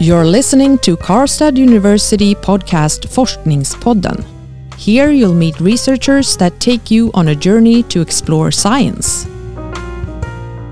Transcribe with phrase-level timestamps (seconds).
[0.00, 4.24] You're listening to Karlstad University podcast Forskningspodden.
[4.76, 9.22] Here you'll meet researchers that take you on a journey to explore science.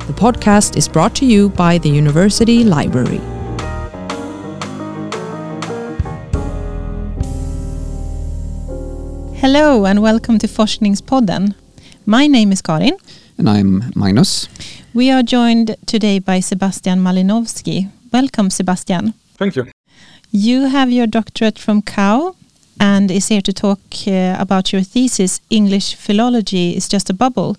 [0.09, 3.21] The podcast is brought to you by the University Library.
[9.37, 11.55] Hello and welcome to Forskningspodden.
[12.07, 12.97] My name is Karin.
[13.39, 14.49] And I'm Magnus.
[14.93, 17.89] We are joined today by Sebastian Malinowski.
[18.13, 19.15] Welcome, Sebastian.
[19.37, 19.67] Thank you.
[20.31, 22.35] You have your doctorate from KAU
[22.81, 27.57] and is here to talk uh, about your thesis, English Philology is Just a Bubble,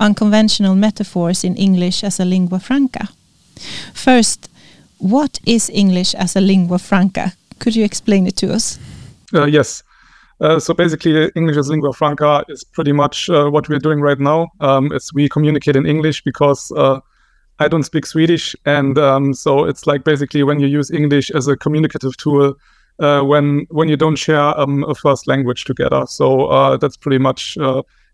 [0.00, 3.08] Unconventional Metaphors in English as a Lingua Franca.
[3.94, 4.48] First,
[4.98, 7.32] what is English as a lingua franca?
[7.58, 8.78] Could you explain it to us?
[9.34, 9.82] Uh, yes.
[10.40, 14.20] Uh, so basically, English as lingua franca is pretty much uh, what we're doing right
[14.20, 14.48] now.
[14.60, 17.00] Um, it's we communicate in English because uh,
[17.62, 21.48] I don't speak Swedish, and um, so it's like basically when you use English as
[21.48, 22.54] a communicative tool
[22.98, 26.04] uh, when when you don't share um, a first language together.
[26.06, 27.56] So uh, that's pretty much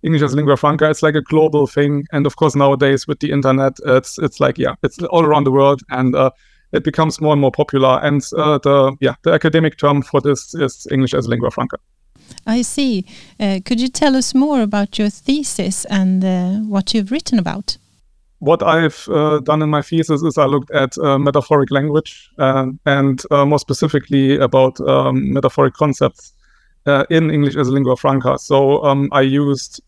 [0.03, 0.89] English as lingua franca.
[0.89, 4.59] It's like a global thing, and of course nowadays with the internet, it's it's like
[4.59, 6.15] yeah, it's all around the world, and
[6.73, 8.01] it becomes more and more popular.
[8.03, 11.79] And the yeah, the academic term for this is English as lingua franca.
[12.47, 13.05] I see.
[13.41, 17.79] Uh, could you tell us more about your thesis and uh, what you've written about?
[18.41, 22.67] What I've uh, done in my thesis is I looked at uh, metaphoric language uh,
[22.87, 26.33] and uh, more specifically about um, metaphoric concepts
[27.11, 28.39] in English as a lingua franca.
[28.39, 29.83] So um, I used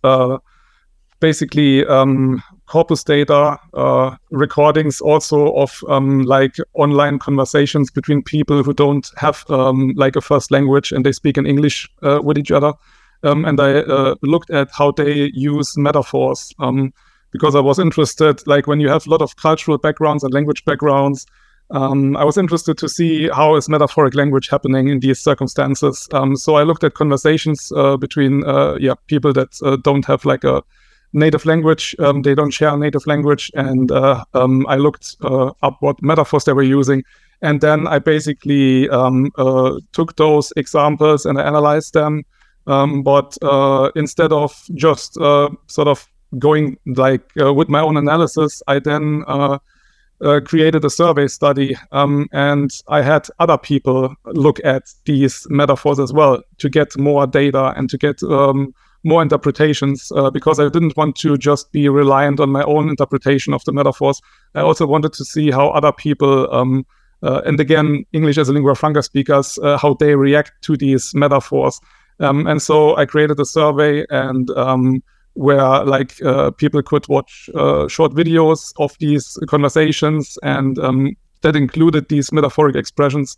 [1.21, 8.73] basically um, corpus data, uh, recordings also of um, like online conversations between people who
[8.73, 12.51] don't have um, like a first language and they speak in English uh, with each
[12.51, 12.73] other.
[13.23, 16.55] Um, and I uh, looked at how they use metaphors
[17.33, 20.65] because I was interested, like when you have a lot of cultural backgrounds and language
[20.65, 21.27] backgrounds,
[21.71, 26.09] um, I was interested to see how is metaphoric language happening in these circumstances.
[26.13, 30.25] Um, so I looked at conversations uh, between uh, yeah people that uh, don't have
[30.25, 30.63] like a
[31.13, 31.95] native language.
[32.01, 36.45] Um, they don't share native language, and uh, um, I looked uh, up what metaphors
[36.45, 37.05] they were using,
[37.41, 42.25] and then I basically um, uh, took those examples and I analyzed them.
[42.67, 43.37] Um, but
[43.97, 49.25] instead of just sort of going like uh, with my own analysis, I then
[50.45, 56.13] created a survey study, um, and I had other people look at these metaphors as
[56.13, 58.75] well to get more data and to get um,
[59.05, 63.55] more interpretations uh, because I didn't want to just be reliant on my own interpretation
[63.55, 64.21] of the metaphors.
[64.55, 66.85] I also wanted to see how other people, um,
[67.23, 71.15] uh, and again, English as a lingua franca speakers, uh, how they react to these
[71.15, 71.81] metaphors.
[72.19, 75.03] Um, and so I created a survey and um,
[75.35, 81.57] where like uh, people could watch uh, short videos of these conversations and um, that
[81.57, 83.37] included these metaphoric expressions.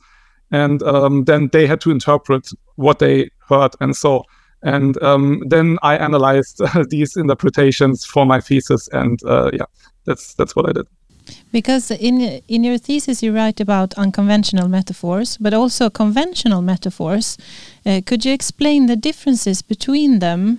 [0.50, 4.22] And um, then they had to interpret what they heard and saw.
[4.62, 6.60] And um, then I analyzed
[6.91, 9.64] these interpretations for my thesis, and uh, yeah,
[10.04, 10.86] that's that's what I did.
[11.52, 17.38] Because in in your thesis you write about unconventional metaphors, but also conventional metaphors.
[17.84, 20.58] Uh, could you explain the differences between them?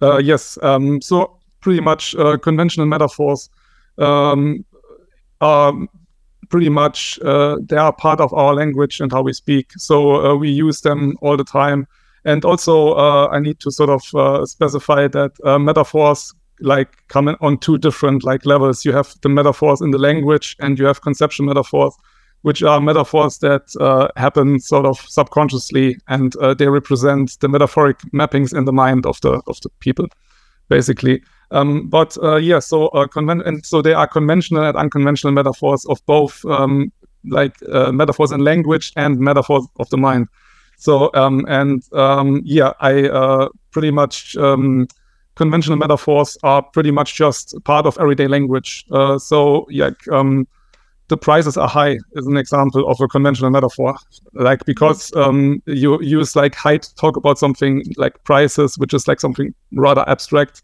[0.00, 0.58] Uh, yes.
[0.62, 3.50] Um, so pretty much uh, conventional metaphors
[3.98, 4.64] um,
[5.40, 5.72] are
[6.50, 9.72] pretty much uh, they are part of our language and how we speak.
[9.76, 11.86] So we use them all the time
[12.24, 17.34] and also, uh, I need to sort of uh, specify that uh, metaphors like come
[17.40, 18.84] on two different like levels.
[18.84, 21.94] You have the metaphors in the language, and you have conceptual metaphors,
[22.42, 27.98] which are metaphors that uh, happen sort of subconsciously, and uh, they represent the metaphoric
[28.12, 30.06] mappings in the mind of the of the people,
[30.68, 31.22] basically.
[31.50, 36.04] Um, but uh, yeah, so conven- and so they are conventional and unconventional metaphors of
[36.06, 36.92] both um,
[37.24, 37.56] like
[37.92, 40.28] metaphors in language and metaphors of the mind.
[40.78, 44.86] So um, and um, yeah, I uh, pretty much um,
[45.34, 48.84] conventional metaphors are pretty much just part of everyday language.
[48.90, 50.46] Uh, so yeah, um,
[51.08, 53.96] the prices are high is an example of a conventional metaphor.
[54.34, 59.20] Like because um, you use like height talk about something like prices, which is like
[59.20, 60.62] something rather abstract.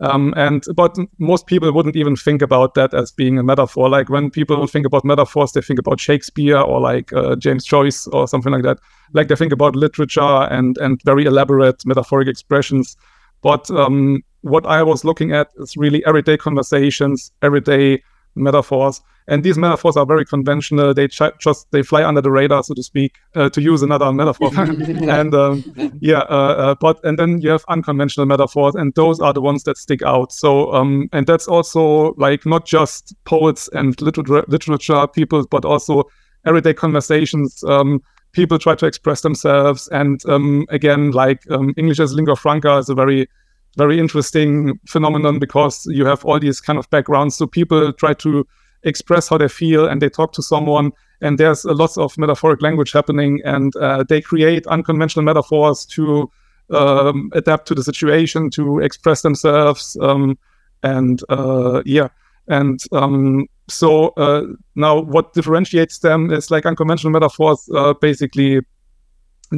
[0.00, 3.88] Um, and but most people wouldn't even think about that as being a metaphor.
[3.88, 8.08] Like when people think about metaphors, they think about Shakespeare or like uh, James Joyce
[8.08, 8.78] or something like that.
[9.12, 12.96] Like they think about literature and and very elaborate metaphoric expressions.
[13.42, 18.02] But um, what I was looking at is really everyday conversations, everyday
[18.34, 19.00] metaphors.
[19.28, 20.92] And these metaphors are very conventional.
[20.92, 24.12] They ch- just they fly under the radar so to speak uh, to use another
[24.12, 24.50] metaphor.
[24.56, 25.64] And um,
[26.00, 29.62] yeah uh, uh, but and then you have unconventional metaphors and those are the ones
[29.64, 30.32] that stick out.
[30.32, 36.04] So um, and that's also like not just poets and literature literature people but also
[36.44, 37.62] everyday conversations.
[37.64, 38.02] Um,
[38.32, 42.88] people try to express themselves, and um, again, like um, English as lingua franca is
[42.88, 43.28] a very
[43.76, 47.36] very interesting phenomenon because you have all these kind of backgrounds.
[47.36, 48.46] So people try to
[48.82, 52.60] express how they feel and they talk to someone and there's a lots of metaphoric
[52.60, 56.30] language happening and uh, they create unconventional metaphors to
[56.70, 60.36] um, adapt to the situation to express themselves um,
[60.82, 62.08] and uh, yeah
[62.48, 64.42] and um, so uh,
[64.74, 68.60] now what differentiates them is like unconventional metaphors uh, basically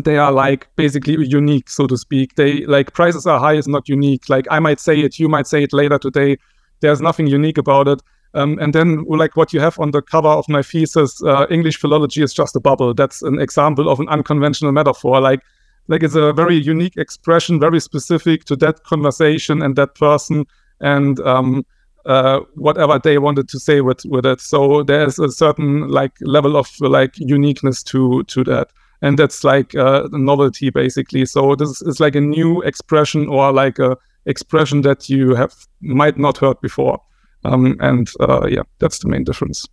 [0.02, 3.88] they are like basically unique so to speak they like prices are high is not
[3.88, 6.36] unique like i might say it you might say it later today
[6.80, 8.02] there's nothing unique about it
[8.34, 11.78] um, and then, like what you have on the cover of my thesis, uh, English
[11.78, 12.92] philology is just a bubble.
[12.92, 15.20] That's an example of an unconventional metaphor.
[15.20, 15.40] Like,
[15.86, 20.46] like it's a very unique expression, very specific to that conversation and that person,
[20.80, 21.64] and um,
[22.06, 24.40] uh, whatever they wanted to say with with it.
[24.40, 28.70] So there's a certain like level of like uniqueness to to that,
[29.02, 31.26] and that's like uh, novelty basically.
[31.26, 33.96] So this is like a new expression or like a
[34.26, 37.00] expression that you have might not heard before.
[37.44, 39.66] Um, and uh, yeah, that's the main difference.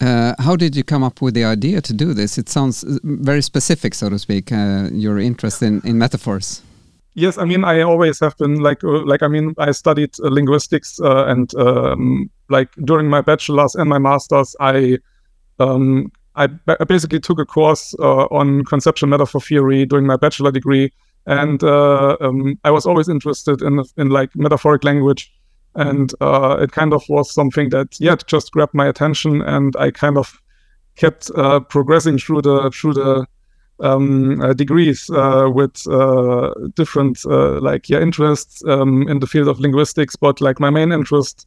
[0.00, 2.38] Uh, how did you come up with the idea to do this?
[2.38, 4.50] It sounds uh, very specific, so to speak.
[4.50, 6.62] Uh, your interest in, in metaphors.
[7.14, 10.28] Yes, I mean I always have been like uh, like I mean I studied uh,
[10.28, 14.98] linguistics and um, like during my bachelor's and my master's I
[15.58, 16.10] um,
[16.44, 20.92] I, basically took a course on conceptual metaphor theory during my bachelor degree,
[21.26, 25.32] and um, I was always interested in in like metaphoric language
[25.74, 29.90] and uh, it kind of was something that yeah just grabbed my attention and i
[29.90, 30.40] kind of
[30.96, 33.26] kept uh, progressing through the through the
[33.80, 39.48] um, uh, degrees uh, with uh, different uh, like yeah interests um, in the field
[39.48, 41.46] of linguistics but like my main interest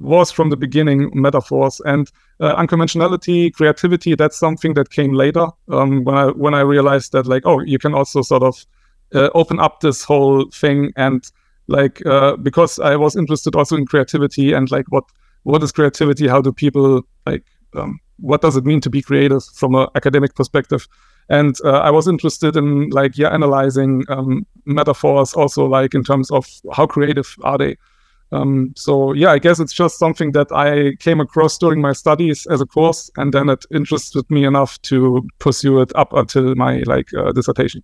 [0.00, 2.10] was from the beginning metaphors and
[2.40, 7.42] unconventionality creativity that's something that came later um, when i when i realized that like
[7.44, 8.64] oh you can also sort of
[9.34, 11.30] open up this whole thing and
[11.70, 15.04] like uh, because I was interested also in creativity and like what
[15.44, 16.26] what is creativity?
[16.26, 17.44] How do people like
[17.74, 20.86] um, what does it mean to be creative from an academic perspective?
[21.28, 26.30] And uh, I was interested in like yeah analyzing um, metaphors also like in terms
[26.30, 27.76] of how creative are they.
[28.32, 32.46] Um, so yeah, I guess it's just something that I came across during my studies
[32.46, 36.82] as a course, and then it interested me enough to pursue it up until my
[36.86, 37.82] like uh, dissertation.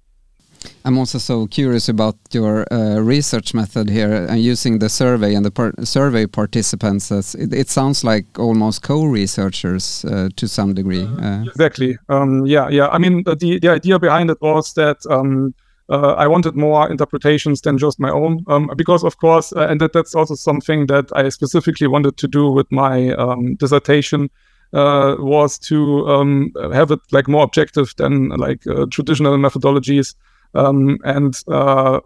[0.84, 5.34] I'm also so curious about your uh, research method here and uh, using the survey
[5.34, 7.12] and the par survey participants.
[7.12, 11.04] As it, it, sounds like almost co-researchers uh, to some degree.
[11.04, 11.98] Uh, exactly.
[12.08, 12.88] Um, yeah, yeah.
[12.88, 14.98] I mean, the the idea behind it was that.
[15.10, 15.54] Um,
[15.88, 19.80] uh, I wanted more interpretations than just my own, um, because of course, uh, and
[19.80, 24.30] that, that's also something that I specifically wanted to do with my um, dissertation,
[24.72, 30.14] was to um, have it like more objective than like traditional methodologies.
[30.54, 32.00] Um, and uh,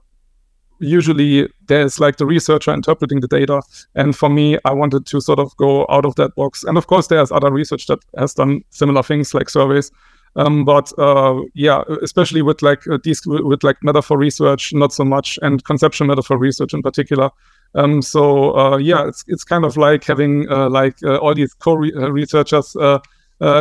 [0.81, 3.63] usually there's like the researcher interpreting the data.
[3.95, 6.65] And for me, I wanted to sort of go out of that box.
[6.65, 9.91] And of course, there's other research that has done similar things like surveys.
[10.37, 15.05] Um, but uh, yeah, especially with like uh, these with like metaphor research, not so
[15.05, 17.31] much, and conceptual metaphor research in particular.
[17.75, 21.55] Um, so uh, yeah, it's it's kind of like having uh, like uh, all these
[21.55, 23.01] co-researchers uh,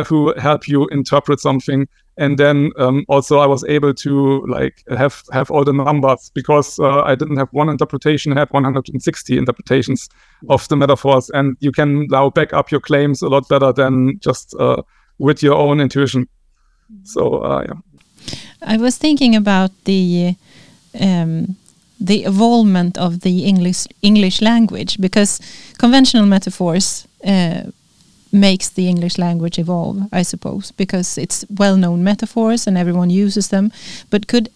[0.04, 5.22] who help you interpret something and then um, also I was able to like have
[5.32, 10.08] have all the numbers because I didn't have one interpretation, I had 160 interpretations
[10.50, 14.18] of the metaphors, and you can now back up your claims a lot better than
[14.20, 14.54] just
[15.18, 16.28] with your own intuition.
[17.04, 17.80] So uh, yeah.
[18.62, 20.34] I was thinking about the
[21.00, 21.56] um,
[22.00, 25.40] the evolvement of the English English language because
[25.78, 27.62] conventional metaphors uh,
[28.32, 33.72] makes the English language evolve, I suppose, because it's well-known metaphors and everyone uses them.
[34.10, 34.48] But could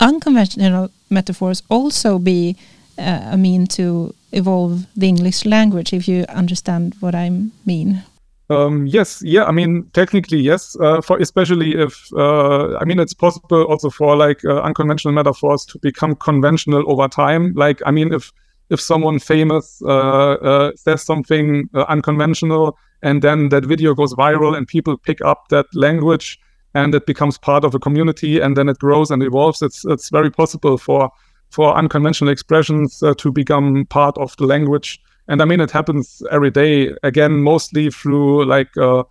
[0.00, 2.56] unconventional metaphors also be
[2.98, 7.30] uh, a mean to evolve the English language, if you understand what I
[7.64, 8.02] mean?
[8.50, 9.44] Um, yes, yeah.
[9.44, 10.76] I mean, technically, yes.
[10.80, 15.66] Uh, for especially if uh, I mean, it's possible also for like uh, unconventional metaphors
[15.66, 17.52] to become conventional over time.
[17.54, 18.32] Like, I mean, if
[18.70, 24.56] if someone famous uh, uh, says something uh, unconventional, and then that video goes viral
[24.56, 26.38] and people pick up that language
[26.74, 30.10] and it becomes part of a community and then it grows and evolves it's it's
[30.10, 31.10] very possible for
[31.50, 36.50] for unconventional expressions to become part of the language and i mean it happens every
[36.50, 39.02] day again mostly through like uh,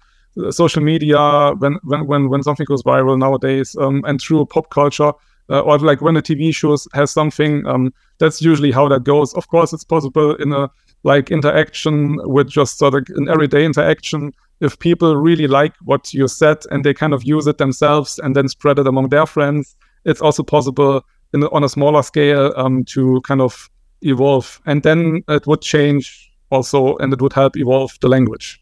[0.50, 5.12] social media when when when, when something goes viral nowadays um, and through pop culture
[5.50, 9.34] uh, or like when a tv show has something um, that's usually how that goes.
[9.34, 10.70] Of course it's possible in a
[11.04, 14.34] like interaction with just sort of an everyday interaction.
[14.60, 18.36] If people really like what you said and they kind of use it themselves and
[18.36, 22.84] then spread it among their friends, it's also possible in, on a smaller scale um,
[22.86, 23.70] to kind of
[24.02, 24.60] evolve.
[24.66, 28.62] And then it would change also and it would help evolve the language.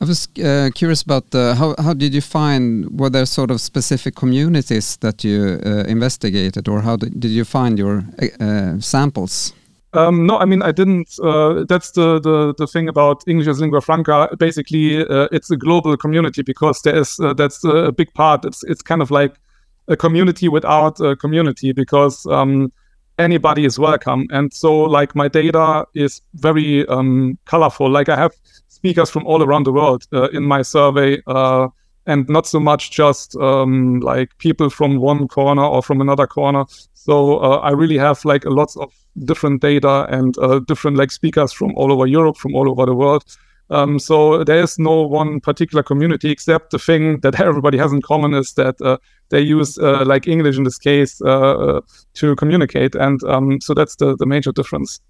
[0.00, 3.60] I was uh, curious about the, how how did you find were there sort of
[3.60, 8.04] specific communities that you uh, investigated, or how did, did you find your
[8.40, 9.52] uh, samples?
[9.92, 11.18] Um, no, I mean I didn't.
[11.22, 14.28] Uh, that's the, the the thing about English as lingua franca.
[14.38, 18.44] Basically, uh, it's a global community because there is uh, that's a big part.
[18.44, 19.34] It's it's kind of like
[19.88, 22.72] a community without a community because um,
[23.18, 24.26] anybody is welcome.
[24.30, 27.90] And so, like my data is very um, colorful.
[27.90, 28.32] Like I have
[28.68, 31.22] speakers from all around the world uh, in my survey.
[31.26, 31.68] Uh,
[32.06, 36.64] and not so much just um, like people from one corner or from another corner.
[36.92, 38.92] So uh, I really have like a lot of
[39.24, 42.94] different data and uh, different like speakers from all over Europe, from all over the
[42.94, 43.24] world.
[43.70, 48.02] Um, so there is no one particular community except the thing that everybody has in
[48.02, 48.98] common is that uh,
[49.30, 51.80] they use uh, like English in this case uh,
[52.14, 55.00] to communicate, and um, so that's the the major difference.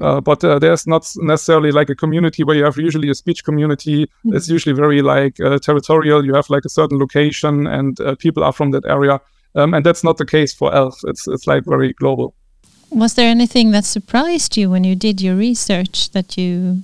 [0.00, 3.44] Uh, but uh, there's not necessarily like a community where you have usually a speech
[3.44, 4.04] community.
[4.04, 4.36] Mm-hmm.
[4.36, 6.24] It's usually very like uh, territorial.
[6.24, 9.20] You have like a certain location, and uh, people are from that area.
[9.54, 10.98] Um, and that's not the case for ELF.
[11.04, 12.34] It's it's like very global.
[12.90, 16.82] Was there anything that surprised you when you did your research that you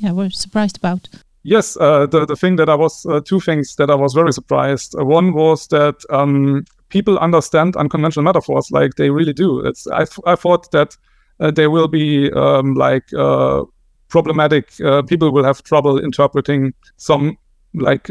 [0.00, 1.08] yeah, were surprised about?
[1.42, 4.32] Yes, uh, the the thing that I was uh, two things that I was very
[4.32, 4.94] surprised.
[4.98, 9.60] one was that um, people understand unconventional metaphors like they really do.
[9.60, 10.96] It's I, I thought that
[11.40, 13.64] uh, there will be um, like uh,
[14.08, 14.72] problematic.
[14.80, 17.38] Uh, people will have trouble interpreting some
[17.74, 18.10] like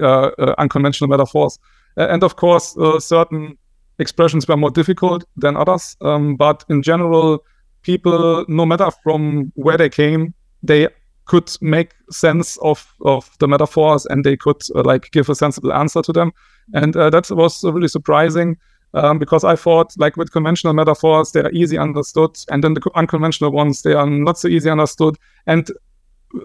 [0.58, 1.60] unconventional metaphors,
[1.98, 3.58] and of course, certain
[4.00, 5.98] expressions were more difficult than others.
[6.02, 7.44] Um, but in general,
[7.82, 10.34] people, no matter from where they came,
[10.64, 10.88] they
[11.28, 15.74] could make sense of of the metaphors and they could uh, like give a sensible
[15.74, 16.32] answer to them
[16.74, 18.58] and uh, that was really surprising
[18.94, 22.90] um, because I thought, like with conventional metaphors, they are easy understood, and then the
[22.96, 25.18] unconventional ones they are not so easy understood.
[25.46, 25.70] And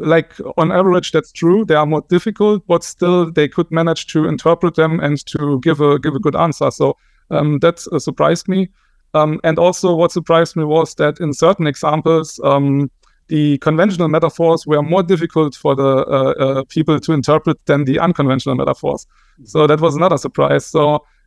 [0.01, 1.65] like on average, that's true.
[1.65, 5.81] They are more difficult, but still they could manage to interpret them and to give
[5.81, 6.71] a give a good answer.
[6.71, 6.97] So
[7.31, 8.69] um, that uh, surprised me.
[9.15, 12.91] Um, and also, what surprised me was that in certain examples, um,
[13.33, 17.99] the conventional metaphors were more difficult for the uh, uh, people to interpret than the
[17.99, 19.07] unconventional metaphors.
[19.45, 20.67] So that was another surprise.
[20.67, 20.83] So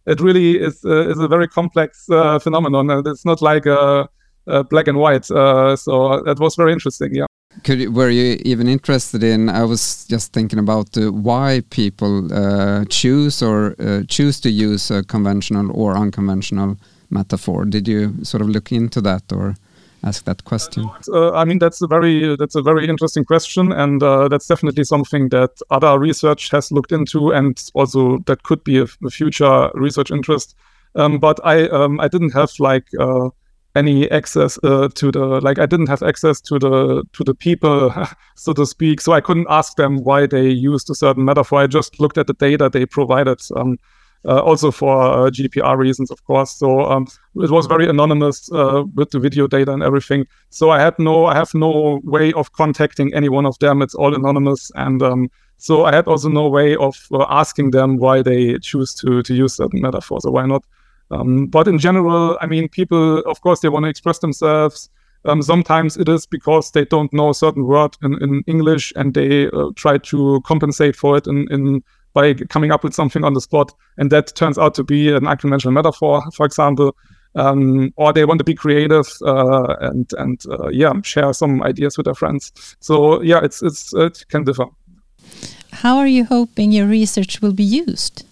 [0.05, 2.91] it really is uh, is a very complex uh, phenomenon.
[2.91, 4.07] And it's not like a,
[4.45, 5.31] a black and white.
[5.31, 7.15] Uh, so that was very interesting.
[7.15, 7.25] Yeah.
[7.63, 9.49] Could were you even interested in?
[9.49, 14.91] I was just thinking about uh, why people uh, choose or uh, choose to use
[14.91, 16.77] a conventional or unconventional
[17.09, 17.65] metaphor.
[17.65, 19.55] Did you sort of look into that or?
[20.05, 20.89] Ask that question?
[21.11, 24.83] Uh, I mean, that's a very that's a very interesting question, and uh, that's definitely
[24.83, 29.69] something that other research has looked into, and also that could be a, a future
[29.73, 30.55] research interest.
[30.95, 33.29] Um, but I um, I didn't have like uh,
[33.75, 37.93] any access uh, to the like I didn't have access to the to the people,
[38.35, 39.01] so to speak.
[39.01, 41.61] So I couldn't ask them why they used a certain metaphor.
[41.61, 43.41] I just looked at the data they provided.
[43.55, 43.77] Um,
[44.33, 46.51] also for uh, GDPR reasons, of course.
[46.51, 50.25] So um, it was very anonymous uh, with the video data and everything.
[50.49, 53.81] So I had no, I have no way of contacting any one of them.
[53.81, 56.95] It's all anonymous, and um, so I had also no way of
[57.29, 60.63] asking them why they choose to to use certain metaphors or why not.
[61.11, 64.89] Um, but in general, I mean, people, of course, they want to express themselves.
[65.25, 69.13] Um, sometimes it is because they don't know a certain word in, in English and
[69.13, 71.83] they uh, try to compensate for it in, in
[72.15, 75.27] by coming up with something on the spot, and that turns out to be an
[75.27, 76.95] unconventional metaphor, for example.
[77.37, 81.97] Um, or they want to be creative uh, and and uh, yeah, share some ideas
[81.97, 82.53] with their friends.
[82.79, 84.67] So yeah, it's it's it can differ.
[85.71, 88.23] How are you hoping your research will be used?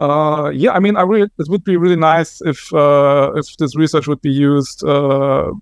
[0.00, 3.76] Uh, yeah, I mean, I really it would be really nice if uh, if this
[3.76, 5.52] research would be used uh,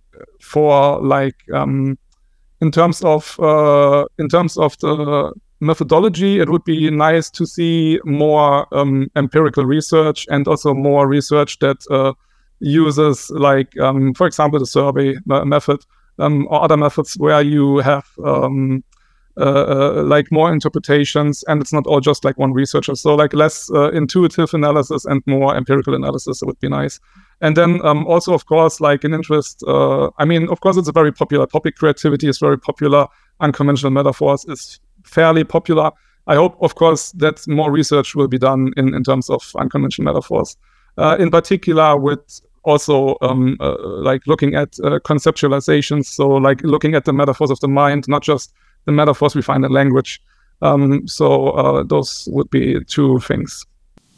[0.41, 1.99] for like um,
[2.61, 8.01] in terms of uh, in terms of the methodology, it would be nice to see
[8.05, 12.13] more um, empirical research and also more research that uh,
[12.61, 15.81] uses, like, um, for example, the survey method
[16.19, 18.83] um, or other methods where you have um,
[19.39, 22.95] uh, uh, like more interpretations and it's not all just like one researcher.
[22.95, 26.99] So, like, less uh, intuitive analysis and more empirical analysis would be nice.
[27.43, 29.63] And then um, also, of course, like an interest.
[29.67, 31.77] Uh, I mean, of course, it's a very popular topic.
[31.77, 33.09] Creativity is very popular.
[33.41, 35.91] Unconventional metaphors is fairly popular.
[36.27, 40.13] I hope, of course, that more research will be done in, in terms of unconventional
[40.13, 40.57] metaphors,
[40.99, 46.07] uh, in particular with also um, uh, like looking at uh, conceptualizations.
[46.07, 48.53] So, like looking at the metaphors of the mind, not just
[48.87, 50.21] the metaphors we find in language.
[50.63, 53.67] Um, so uh, those would be two things.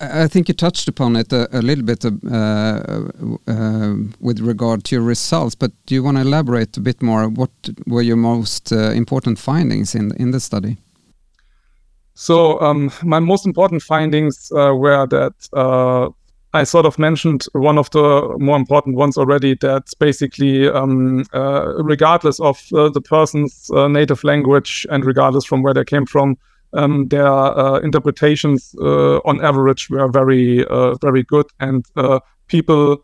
[0.00, 2.09] I think you touched upon it a, a little bit uh,
[3.49, 7.28] uh, with regard to your results, but do you want to elaborate a bit more?
[7.28, 7.50] What
[7.87, 10.76] were your most uh, important findings in in the study?
[12.14, 16.11] So um, my most important findings uh, were that uh,
[16.52, 19.57] I sort of mentioned one of the more important ones already.
[19.61, 25.85] That basically, um, uh, regardless of the person's native language and regardless from where they
[25.85, 26.37] came from,
[26.72, 32.98] um, their uh, interpretations uh, on average were very uh, very good and uh, people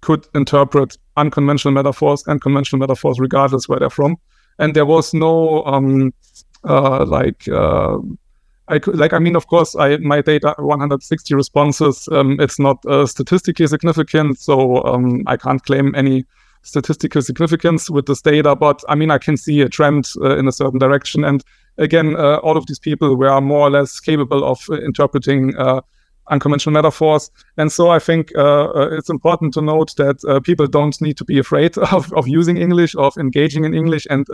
[0.00, 4.16] could interpret unconventional metaphors and conventional metaphors regardless where they're from.
[4.58, 6.12] And there was no um,
[6.64, 7.98] uh, like uh,
[8.68, 12.78] I could, like I mean of course I my data 160 responses um, it's not
[13.08, 16.24] statistically significant so um, I can't claim any
[16.62, 20.52] statistical significance with this data but I mean I can see a trend in a
[20.52, 21.24] certain direction.
[21.24, 21.42] And
[21.78, 25.80] again, uh, all of these people were more or less capable of uh, interpreting uh,
[26.28, 27.30] unconventional metaphors.
[27.56, 31.16] And so I think uh, uh, it's important to note that uh, people don't need
[31.16, 34.26] to be afraid of, of using English, of engaging in English, and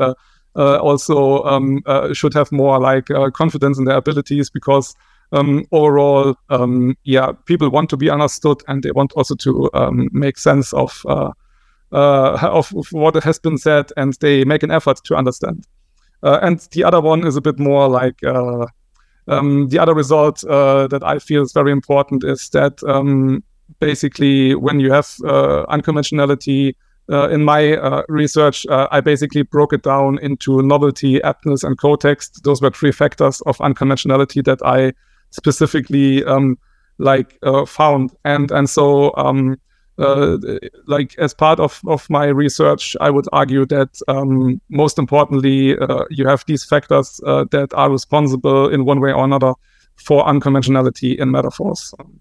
[0.54, 1.82] also um,
[2.14, 4.94] should have more like confidence in their abilities because
[5.32, 10.08] um, overall, um, yeah, people want to be understood and they want also to um,
[10.12, 15.14] make sense of, of, of what has been said and they make an effort to
[15.14, 15.66] understand.
[16.22, 18.66] Uh, and the other one is a bit more like uh,
[19.28, 23.42] um, the other result uh, that I feel is very important is that um,
[23.80, 25.06] basically when you have
[25.68, 26.74] unconventionality,
[27.10, 31.78] uh, in my uh, research, uh, I basically broke it down into novelty, aptness, and
[31.78, 32.42] context.
[32.42, 34.92] Those were three factors of unconventionality that I
[35.30, 36.58] specifically um,
[36.98, 39.56] like found, and and so um,
[39.98, 40.36] uh,
[40.86, 46.04] like as part of, of my research, I would argue that um, most importantly, uh,
[46.10, 49.54] you have these factors uh, that are responsible in one way or another
[49.96, 51.94] for unconventionality in metaphors.
[51.98, 52.20] Um,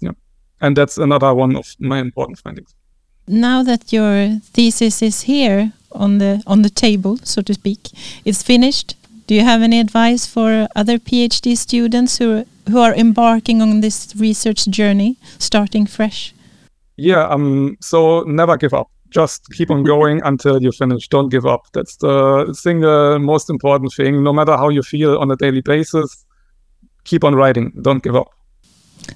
[0.00, 0.12] yeah,
[0.60, 2.74] and that's another one of my important findings.
[3.26, 7.90] Now that your thesis is here on the on the table, so to speak,
[8.24, 8.96] it's finished.
[9.26, 14.14] Do you have any advice for other PhD students who who are embarking on this
[14.16, 16.34] research journey, starting fresh?
[16.96, 18.88] Yeah, um, so never give up.
[19.10, 21.08] Just keep on going until you finish.
[21.08, 21.66] Don't give up.
[21.72, 24.22] That's the single most important thing.
[24.22, 26.24] No matter how you feel on a daily basis,
[27.04, 27.72] keep on writing.
[27.82, 28.28] Don't give up.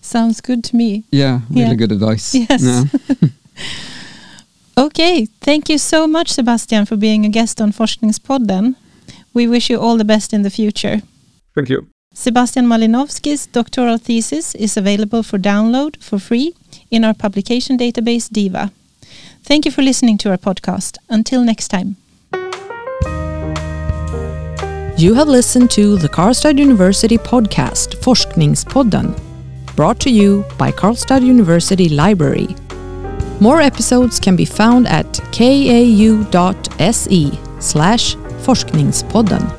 [0.00, 1.04] Sounds good to me.
[1.10, 1.74] Yeah, really yeah.
[1.74, 2.34] good advice.
[2.34, 2.62] Yes.
[2.62, 2.84] Yeah.
[4.86, 8.74] okay, thank you so much, Sebastian, for being a guest on Forskningspodden.
[9.32, 11.00] We wish you all the best in the future.
[11.54, 11.86] Thank you.
[12.14, 16.54] Sebastian Malinowski's doctoral thesis is available for download for free
[16.90, 18.70] in our publication database DIVA.
[19.42, 20.98] Thank you for listening to our podcast.
[21.08, 21.96] Until next time.
[24.98, 29.16] You have listened to the Karlstad University podcast Forskningspodden,
[29.76, 32.48] brought to you by Karlstad University Library.
[33.40, 39.57] More episodes can be found at kau.se slash forskningspodden.